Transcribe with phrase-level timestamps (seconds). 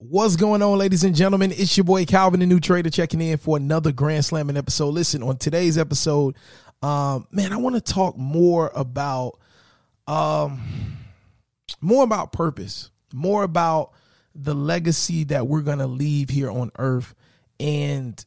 [0.00, 1.50] What's going on, ladies and gentlemen?
[1.50, 4.90] It's your boy Calvin, the new trader, checking in for another Grand Slamming episode.
[4.90, 6.36] Listen, on today's episode,
[6.82, 9.40] um, man, I want to talk more about
[10.06, 10.62] um
[11.80, 13.90] more about purpose, more about
[14.36, 17.12] the legacy that we're gonna leave here on earth
[17.58, 18.24] and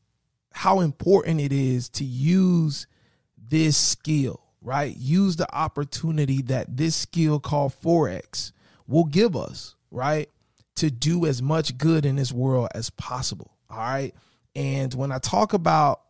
[0.51, 2.85] how important it is to use
[3.47, 4.93] this skill, right?
[4.97, 8.51] Use the opportunity that this skill called Forex
[8.87, 10.29] will give us, right?
[10.81, 13.55] To do as much good in this world as possible.
[13.69, 14.15] All right.
[14.55, 16.01] And when I talk about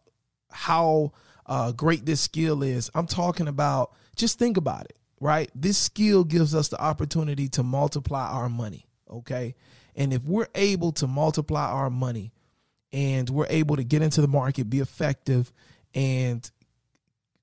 [0.49, 1.11] how
[1.45, 5.51] uh, great this skill is, I'm talking about just think about it, right?
[5.53, 8.87] This skill gives us the opportunity to multiply our money.
[9.09, 9.55] Okay.
[9.93, 12.31] And if we're able to multiply our money
[12.93, 15.51] and we're able to get into the market, be effective,
[15.93, 16.49] and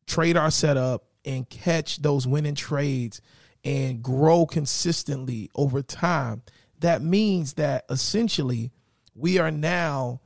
[0.07, 3.21] trade our setup and catch those winning trades
[3.65, 6.41] and grow consistently over time,
[6.81, 8.73] that means that essentially
[9.15, 10.21] we are now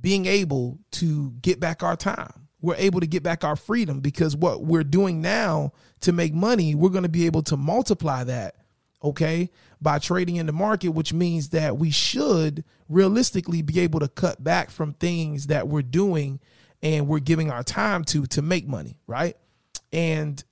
[0.00, 2.48] being able to get back our time.
[2.62, 6.74] We're able to get back our freedom because what we're doing now to make money,
[6.74, 8.56] we're going to be able to multiply that,
[9.02, 14.08] okay, by trading in the market, which means that we should realistically be able to
[14.08, 16.40] cut back from things that we're doing
[16.82, 19.36] and we're giving our time to to make money, right?
[19.92, 20.42] And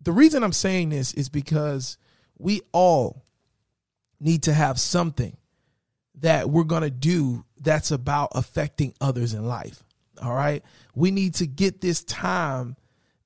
[0.00, 1.98] the reason I'm saying this is because
[2.38, 3.24] we all
[4.22, 5.36] need to have something
[6.20, 9.82] that we're going to do that's about affecting others in life.
[10.22, 10.62] All right.
[10.94, 12.76] We need to get this time,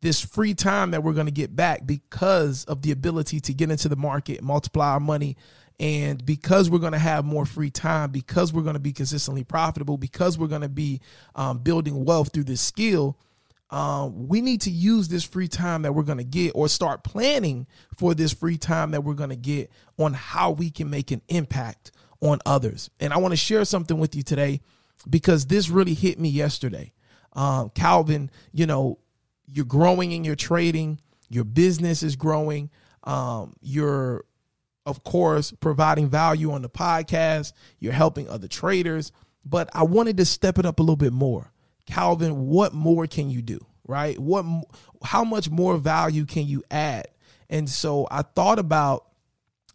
[0.00, 3.70] this free time that we're going to get back because of the ability to get
[3.70, 5.36] into the market, multiply our money.
[5.78, 9.44] And because we're going to have more free time, because we're going to be consistently
[9.44, 11.00] profitable, because we're going to be
[11.34, 13.18] um, building wealth through this skill,
[13.70, 17.02] um, we need to use this free time that we're going to get or start
[17.02, 17.66] planning
[17.96, 21.20] for this free time that we're going to get on how we can make an
[21.28, 21.90] impact
[22.20, 22.90] on others.
[23.00, 24.60] And I want to share something with you today
[25.08, 26.92] because this really hit me yesterday.
[27.32, 28.98] Um, Calvin, you know,
[29.46, 32.70] you're growing in your trading, your business is growing,
[33.04, 34.24] um, you're,
[34.86, 39.12] of course, providing value on the podcast, you're helping other traders.
[39.44, 41.52] But I wanted to step it up a little bit more.
[41.86, 43.58] Calvin, what more can you do?
[43.86, 44.18] Right?
[44.18, 44.44] What
[45.02, 47.08] how much more value can you add?
[47.48, 49.06] And so I thought about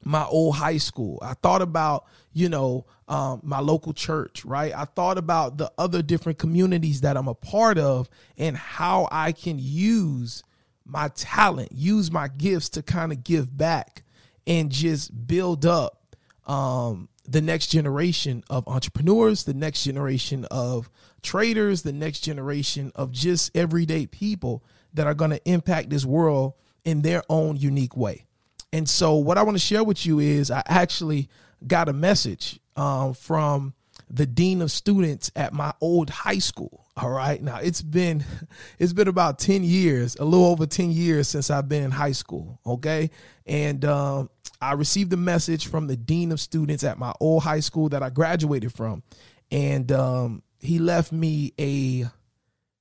[0.03, 1.19] my old high school.
[1.21, 4.73] I thought about, you know, um, my local church, right?
[4.75, 9.31] I thought about the other different communities that I'm a part of and how I
[9.31, 10.43] can use
[10.85, 14.03] my talent, use my gifts to kind of give back
[14.47, 16.15] and just build up
[16.47, 20.89] um, the next generation of entrepreneurs, the next generation of
[21.21, 26.53] traders, the next generation of just everyday people that are going to impact this world
[26.83, 28.25] in their own unique way.
[28.73, 31.29] And so, what I want to share with you is I actually
[31.65, 33.73] got a message um, from
[34.09, 36.85] the dean of students at my old high school.
[36.97, 38.23] All right, now it's been
[38.79, 42.11] it's been about ten years, a little over ten years since I've been in high
[42.11, 42.59] school.
[42.65, 43.09] Okay,
[43.45, 44.29] and um,
[44.61, 48.03] I received a message from the dean of students at my old high school that
[48.03, 49.03] I graduated from,
[49.51, 52.05] and um, he left me a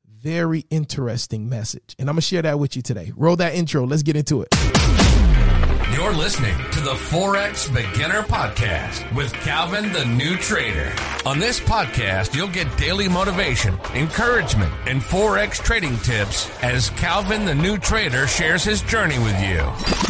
[0.06, 3.12] very interesting message, and I'm gonna share that with you today.
[3.16, 3.86] Roll that intro.
[3.86, 4.48] Let's get into it.
[5.94, 10.92] You're listening to the Forex Beginner Podcast with Calvin the New Trader.
[11.26, 17.54] On this podcast, you'll get daily motivation, encouragement, and Forex trading tips as Calvin the
[17.54, 20.09] New Trader shares his journey with you.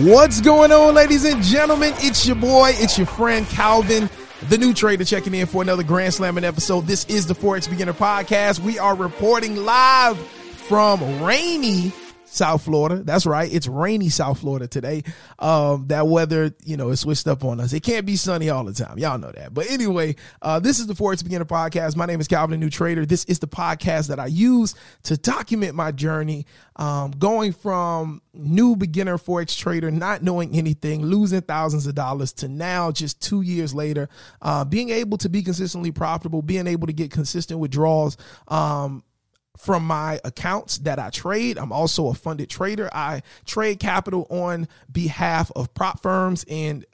[0.00, 1.92] What's going on, ladies and gentlemen?
[1.96, 4.08] It's your boy, it's your friend Calvin,
[4.48, 6.86] the new trader, checking in for another Grand Slamming episode.
[6.86, 8.60] This is the Forex Beginner Podcast.
[8.60, 11.92] We are reporting live from rainy
[12.30, 13.02] South Florida.
[13.02, 13.52] That's right.
[13.52, 15.02] It's rainy South Florida today.
[15.38, 17.72] Um, that weather, you know, is switched up on us.
[17.72, 18.98] It can't be sunny all the time.
[18.98, 19.54] Y'all know that.
[19.54, 21.96] But anyway, uh, this is the Forex Beginner Podcast.
[21.96, 23.06] My name is Calvin, the new trader.
[23.06, 26.46] This is the podcast that I use to document my journey,
[26.76, 32.48] um, going from new beginner Forex trader, not knowing anything, losing thousands of dollars to
[32.48, 34.08] now, just two years later,
[34.42, 38.16] uh, being able to be consistently profitable, being able to get consistent withdrawals,
[38.48, 39.02] um,
[39.58, 41.58] from my accounts that I trade.
[41.58, 42.88] I'm also a funded trader.
[42.92, 46.84] I trade capital on behalf of prop firms and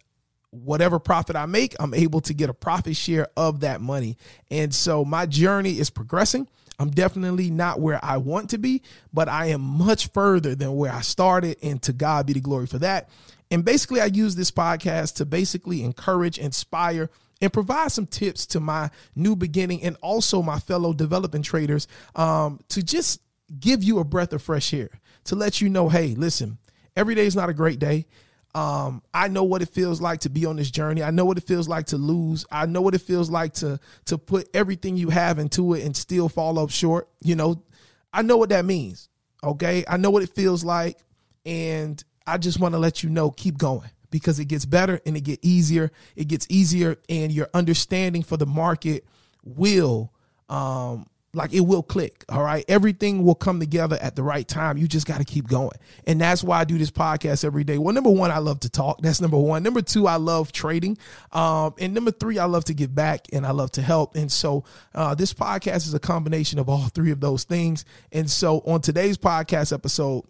[0.55, 4.17] whatever profit I make, I'm able to get a profit share of that money.
[4.51, 6.49] And so my journey is progressing.
[6.79, 8.83] I'm definitely not where I want to be,
[9.13, 11.57] but I am much further than where I started.
[11.63, 13.09] And to God be the glory for that.
[13.51, 18.61] And basically, I use this podcast to basically encourage, inspire, and provide some tips to
[18.61, 23.21] my new beginning and also my fellow developing traders um, to just
[23.61, 24.91] give you a breath of fresh air,
[25.25, 26.59] to let you know, hey, listen,
[26.97, 28.07] every day is not a great day.
[28.55, 31.03] Um, I know what it feels like to be on this journey.
[31.03, 32.47] I know what it feels like to lose.
[32.53, 35.97] I know what it feels like to to put everything you have into it and
[35.97, 37.09] still fall up short.
[37.21, 37.65] You know,
[38.13, 39.09] I know what that means.
[39.43, 40.99] Okay, I know what it feels like,
[41.45, 45.17] and I just want to let you know, keep going because it gets better and
[45.17, 45.91] it get easier.
[46.15, 49.05] It gets easier, and your understanding for the market
[49.43, 50.13] will
[50.49, 52.65] um like it will click all right?
[52.69, 54.79] Everything will come together at the right time.
[54.79, 55.77] You just got to keep going.
[56.07, 57.77] And that's why i do this podcast every day.
[57.77, 59.03] Well number one i love to talk.
[59.03, 59.65] That's number one.
[59.65, 60.97] Number two i love trading.
[61.33, 64.15] Um, and number three i love to give back and i love to help.
[64.15, 64.63] And so
[64.95, 67.85] uh, this podcast is a combination of all three of those things.
[68.13, 70.23] And so on today's podcast episode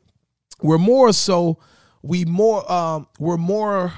[0.63, 1.59] we're more so
[2.05, 3.93] we more um, we're more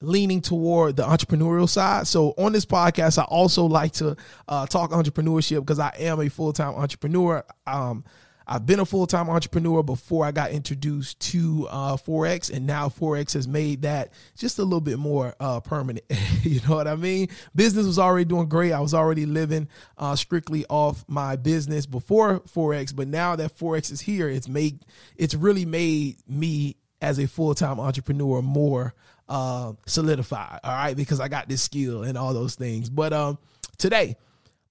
[0.00, 2.06] leaning toward the entrepreneurial side.
[2.06, 4.16] So on this podcast, I also like to
[4.48, 7.44] uh, talk entrepreneurship because I am a full time entrepreneur.
[7.66, 8.04] Um,
[8.46, 12.88] I've been a full time entrepreneur before I got introduced to uh, Forex, and now
[12.88, 16.04] Forex has made that just a little bit more uh, permanent.
[16.42, 17.28] you know what I mean?
[17.54, 18.72] Business was already doing great.
[18.72, 19.68] I was already living
[19.98, 24.80] uh, strictly off my business before Forex, but now that Forex is here, it's made
[25.16, 28.94] it's really made me as a full time entrepreneur more
[29.28, 30.60] uh, solidified.
[30.64, 32.90] All right, because I got this skill and all those things.
[32.90, 33.38] But um,
[33.78, 34.16] today,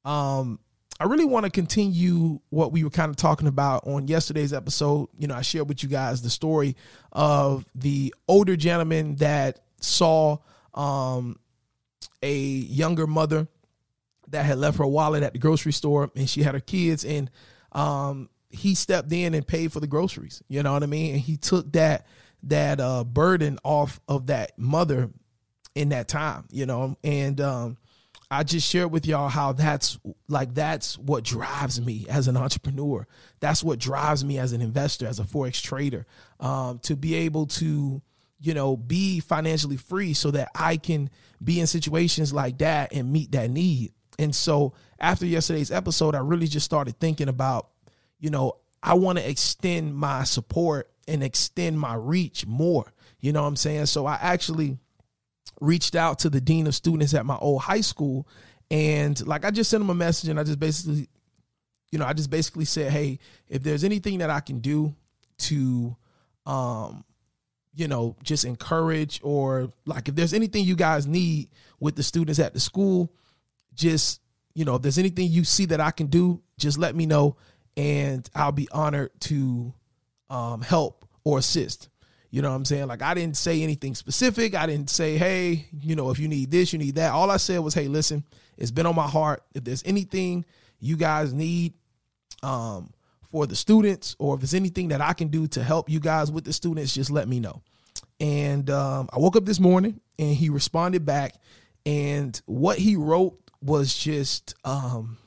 [0.06, 0.60] um,
[1.00, 5.08] I really want to continue what we were kind of talking about on yesterday's episode.
[5.18, 6.76] You know, I shared with you guys the story
[7.14, 10.38] of the older gentleman that saw
[10.74, 11.40] um,
[12.22, 13.48] a younger mother
[14.28, 17.32] that had left her wallet at the grocery store and she had her kids and
[17.72, 20.42] um, he stepped in and paid for the groceries.
[20.48, 21.14] You know what I mean?
[21.14, 22.06] And he took that
[22.44, 25.10] that uh, burden off of that mother
[25.76, 26.98] in that time, you know.
[27.04, 27.78] And um,
[28.32, 33.08] I just shared with y'all how that's like that's what drives me as an entrepreneur.
[33.40, 36.06] That's what drives me as an investor, as a forex trader,
[36.40, 38.02] um, to be able to,
[38.40, 41.10] you know, be financially free so that I can
[41.44, 43.94] be in situations like that and meet that need.
[44.18, 47.70] And so after yesterday's episode, I really just started thinking about,
[48.20, 52.94] you know, I want to extend my support and extend my reach more.
[53.20, 53.88] You know what I'm saying?
[53.88, 54.78] So I actually
[55.60, 58.28] reached out to the dean of students at my old high school
[58.72, 61.10] and like I just sent him a message and I just basically
[61.92, 63.18] you know, I just basically said, "Hey,
[63.48, 64.96] if there's anything that I can do
[65.40, 65.96] to
[66.46, 67.04] um
[67.76, 71.50] you know, just encourage or like if there's anything you guys need
[71.80, 73.12] with the students at the school,
[73.74, 74.22] just
[74.54, 77.38] you know, if there's anything you see that I can do, just let me know
[77.80, 79.74] and I'll be honored to
[80.30, 81.88] um, help or assist.
[82.30, 82.88] You know what I'm saying?
[82.88, 84.54] Like I didn't say anything specific.
[84.54, 87.14] I didn't say, hey, you know, if you need this, you need that.
[87.14, 88.26] All I said was, hey, listen,
[88.58, 89.44] it's been on my heart.
[89.54, 90.44] If there's anything
[90.82, 91.74] you guys need
[92.44, 92.92] um,
[93.32, 96.30] for the students, or if there's anything that I can do to help you guys
[96.34, 97.62] with the students, just let me know.
[98.20, 101.36] And um, I woke up this morning and he responded back.
[101.86, 105.18] And what he wrote was just, um,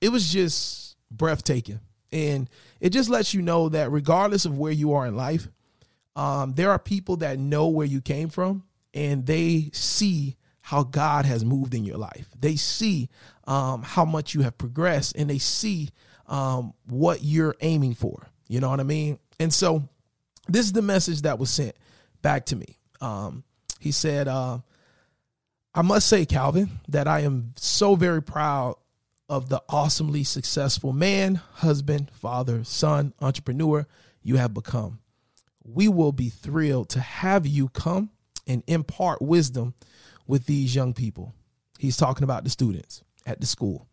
[0.00, 1.80] it was just breathtaking.
[2.12, 2.48] And
[2.80, 5.48] it just lets you know that regardless of where you are in life,
[6.16, 11.24] um, there are people that know where you came from and they see how God
[11.24, 12.28] has moved in your life.
[12.38, 13.08] They see
[13.46, 15.90] um, how much you have progressed and they see
[16.26, 18.26] um, what you're aiming for.
[18.48, 19.18] You know what I mean?
[19.38, 19.88] And so
[20.48, 21.76] this is the message that was sent
[22.22, 22.78] back to me.
[23.00, 23.44] Um,
[23.78, 24.58] he said, uh,
[25.74, 28.76] I must say, Calvin, that I am so very proud
[29.28, 33.86] of the awesomely successful man, husband, father, son, entrepreneur
[34.22, 35.00] you have become.
[35.64, 38.10] We will be thrilled to have you come
[38.46, 39.74] and impart wisdom
[40.26, 41.34] with these young people.
[41.78, 43.86] He's talking about the students at the school.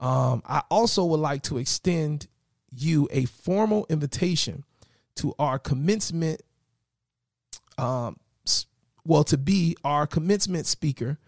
[0.00, 2.26] Um, I also would like to extend
[2.74, 4.64] you a formal invitation
[5.16, 6.42] to our commencement,
[7.78, 8.16] um,
[9.04, 11.18] well, to be our commencement speaker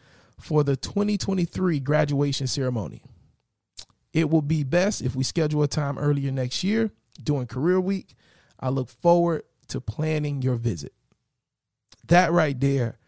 [0.40, 3.02] for the 2023 graduation ceremony.
[4.14, 6.90] It will be best if we schedule a time earlier next year
[7.22, 8.14] during career week.
[8.60, 10.94] I look forward to planning your visit.
[12.06, 12.98] That right there,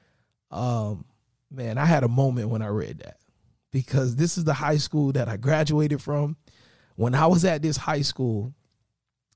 [0.50, 1.04] um,
[1.50, 3.18] man, I had a moment when I read that
[3.70, 6.36] because this is the high school that I graduated from,
[6.96, 8.52] when I was at this high school,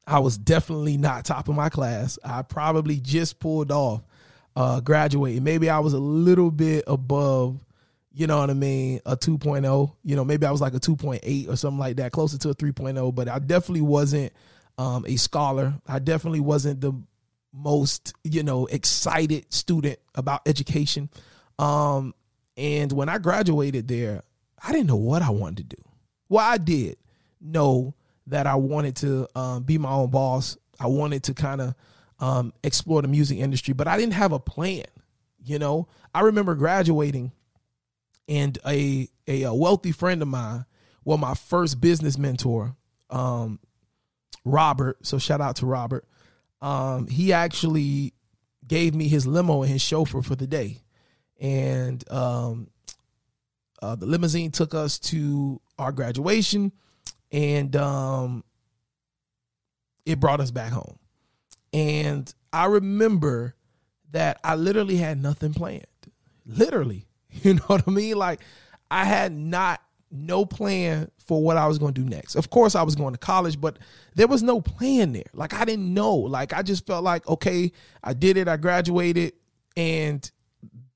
[0.06, 2.18] I was definitely not top of my class.
[2.24, 4.02] I probably just pulled off
[4.56, 5.44] uh graduating.
[5.44, 7.64] Maybe I was a little bit above,
[8.12, 9.92] you know what I mean, a 2.0.
[10.04, 12.54] You know, maybe I was like a 2.8 or something like that, closer to a
[12.54, 14.32] 3.0, but I definitely wasn't
[14.78, 15.74] um a scholar.
[15.86, 16.92] I definitely wasn't the
[17.52, 21.10] most, you know, excited student about education.
[21.58, 22.14] Um
[22.56, 24.22] and when I graduated there,
[24.62, 25.82] I didn't know what I wanted to do.
[26.28, 26.96] Well, I did
[27.40, 27.94] know
[28.26, 30.56] that I wanted to um, be my own boss.
[30.78, 31.74] I wanted to kind of
[32.18, 34.84] um, explore the music industry, but I didn't have a plan.
[35.42, 37.32] You know, I remember graduating,
[38.28, 40.64] and a a, a wealthy friend of mine,
[41.04, 42.76] well, my first business mentor,
[43.10, 43.58] um,
[44.44, 45.04] Robert.
[45.04, 46.06] So shout out to Robert.
[46.60, 48.12] Um, he actually
[48.66, 50.78] gave me his limo and his chauffeur for the day,
[51.40, 52.68] and um,
[53.82, 56.72] uh, the limousine took us to our graduation
[57.32, 58.44] and um,
[60.04, 60.98] it brought us back home.
[61.72, 63.54] And I remember
[64.10, 65.86] that I literally had nothing planned.
[66.44, 67.06] Literally.
[67.42, 68.16] You know what I mean?
[68.16, 68.40] Like
[68.90, 72.34] I had not no plan for what I was going to do next.
[72.34, 73.78] Of course I was going to college, but
[74.16, 75.30] there was no plan there.
[75.32, 76.16] Like I didn't know.
[76.16, 77.72] Like I just felt like okay,
[78.02, 79.34] I did it, I graduated
[79.76, 80.28] and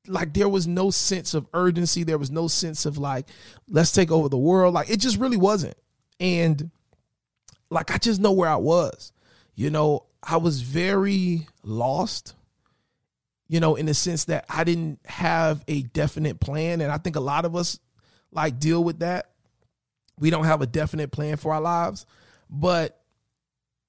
[0.07, 3.29] like there was no sense of urgency, there was no sense of like
[3.69, 4.75] let's take over the world.
[4.75, 5.77] Like it just really wasn't.
[6.19, 6.71] And
[7.71, 9.13] like I just know where I was.
[9.55, 12.35] You know, I was very lost,
[13.49, 16.81] you know, in the sense that I didn't have a definite plan.
[16.81, 17.79] And I think a lot of us
[18.33, 19.31] like deal with that.
[20.19, 22.07] We don't have a definite plan for our lives.
[22.49, 23.01] But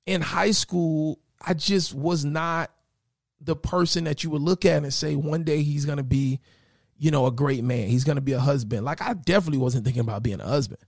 [0.05, 2.71] in high school, I just was not
[3.41, 6.39] the person that you would look at and say one day he's going to be,
[6.97, 7.88] you know, a great man.
[7.88, 8.85] He's going to be a husband.
[8.85, 10.79] Like I definitely wasn't thinking about being a husband.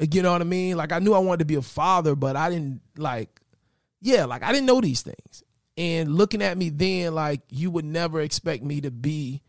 [0.00, 0.76] Uh, you know what I mean?
[0.76, 3.40] Like I knew I wanted to be a father, but I didn't like,
[4.00, 5.44] yeah, like I didn't know these things.
[5.80, 9.40] And looking at me then, like you would never expect me to be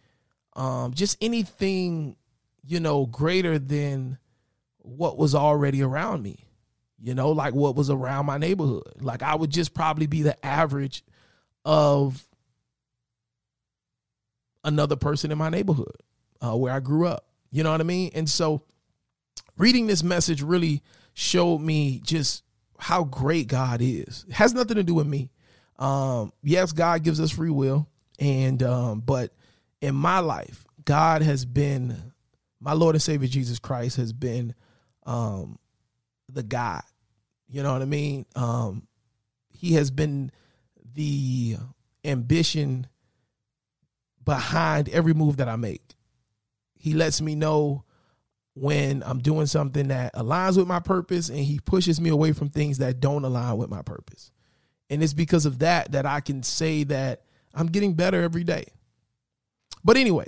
[0.53, 2.15] um just anything,
[2.63, 4.17] you know, greater than
[4.77, 6.47] what was already around me.
[7.03, 8.93] You know, like what was around my neighborhood.
[9.01, 11.03] Like I would just probably be the average
[11.65, 12.25] of
[14.63, 15.97] another person in my neighborhood
[16.39, 17.25] uh, where I grew up.
[17.51, 18.09] You know what I mean?
[18.13, 18.61] And so
[19.57, 20.81] reading this message really
[21.13, 22.45] showed me just
[22.79, 24.23] how great God is.
[24.29, 25.29] It has nothing to do with me.
[25.81, 29.33] Um, yes, God gives us free will, and um, but
[29.81, 32.13] in my life, God has been
[32.59, 34.53] my Lord and Savior Jesus Christ has been
[35.05, 35.57] um,
[36.31, 36.83] the God.
[37.49, 38.25] You know what I mean?
[38.35, 38.87] Um,
[39.49, 40.31] he has been
[40.93, 41.57] the
[42.05, 42.87] ambition
[44.23, 45.95] behind every move that I make.
[46.75, 47.83] He lets me know
[48.53, 52.49] when I'm doing something that aligns with my purpose and he pushes me away from
[52.49, 54.31] things that don't align with my purpose.
[54.91, 57.23] And it's because of that that I can say that
[57.55, 58.65] I'm getting better every day.
[59.85, 60.27] But anyway,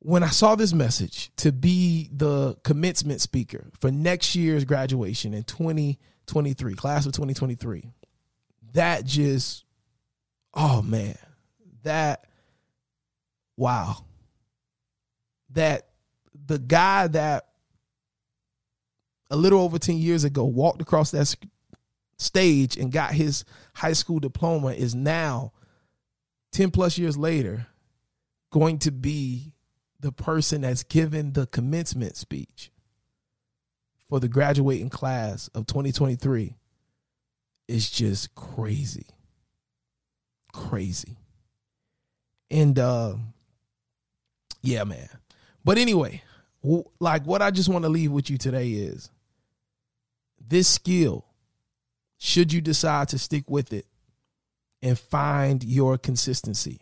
[0.00, 5.44] when I saw this message to be the commencement speaker for next year's graduation in
[5.44, 7.90] 2023, class of 2023,
[8.74, 9.64] that just,
[10.52, 11.16] oh man,
[11.84, 12.26] that,
[13.56, 14.04] wow.
[15.52, 15.88] That
[16.46, 17.46] the guy that
[19.30, 21.34] a little over 10 years ago walked across that
[22.22, 25.52] stage and got his high school diploma is now
[26.52, 27.66] 10 plus years later
[28.50, 29.54] going to be
[30.00, 32.70] the person that's given the commencement speech
[34.08, 36.56] for the graduating class of 2023
[37.68, 39.06] is just crazy.
[40.52, 41.16] Crazy.
[42.50, 43.14] And uh
[44.60, 45.08] yeah man.
[45.64, 46.22] But anyway,
[47.00, 49.10] like what I just want to leave with you today is
[50.46, 51.24] this skill,
[52.24, 53.84] should you decide to stick with it
[54.80, 56.80] and find your consistency,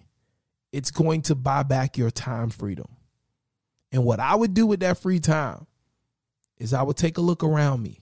[0.70, 2.88] it's going to buy back your time freedom.
[3.90, 5.66] And what I would do with that free time
[6.59, 8.00] is I would take a look around me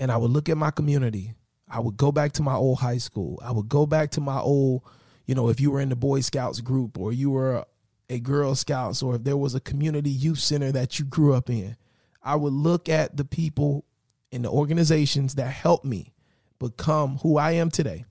[0.00, 1.34] and I would look at my community.
[1.68, 3.40] I would go back to my old high school.
[3.40, 4.82] I would go back to my old,
[5.26, 7.64] you know, if you were in the Boy Scouts group or you were
[8.10, 11.48] a Girl Scouts or if there was a community youth center that you grew up
[11.48, 11.76] in,
[12.24, 13.84] I would look at the people
[14.32, 16.13] in the organizations that helped me
[16.58, 18.04] become who I am today.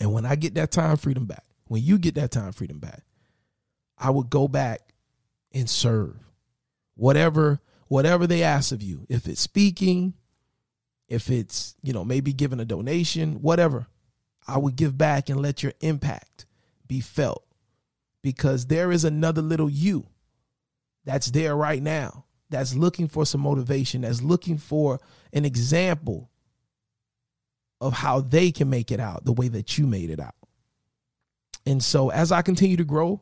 [0.00, 3.02] And when I get that time freedom back, when you get that time freedom back,
[3.98, 4.80] I would go back
[5.52, 6.16] and serve.
[6.94, 7.60] Whatever
[7.92, 10.14] whatever they ask of you, if it's speaking,
[11.08, 13.86] if it's, you know, maybe giving a donation, whatever,
[14.48, 16.46] I would give back and let your impact
[16.88, 17.44] be felt
[18.22, 20.06] because there is another little you
[21.04, 24.98] that's there right now that's looking for some motivation, that's looking for
[25.34, 26.30] an example
[27.82, 30.36] of how they can make it out the way that you made it out.
[31.66, 33.20] And so as I continue to grow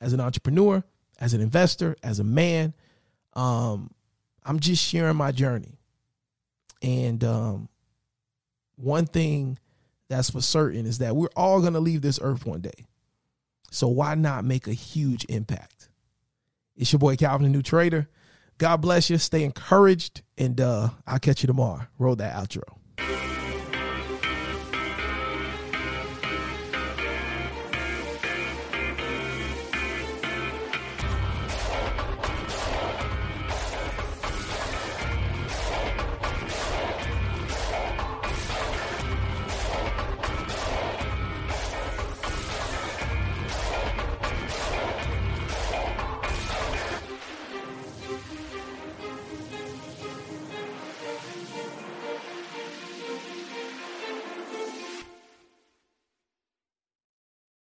[0.00, 0.82] as an entrepreneur,
[1.20, 2.74] as an investor, as a man,
[3.34, 3.90] um,
[4.44, 5.78] I'm just sharing my journey.
[6.80, 7.68] And um,
[8.76, 9.58] one thing
[10.08, 12.86] that's for certain is that we're all going to leave this earth one day.
[13.70, 15.90] So why not make a huge impact?
[16.76, 18.08] It's your boy Calvin, the new trader.
[18.56, 19.18] God bless you.
[19.18, 21.86] Stay encouraged, and uh, I'll catch you tomorrow.
[21.98, 22.77] Roll that outro.